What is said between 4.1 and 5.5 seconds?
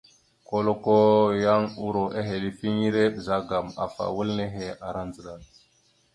wal nehe ara ndzəɗa.